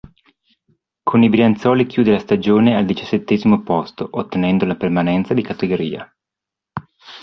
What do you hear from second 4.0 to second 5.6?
ottenendo la permanenza di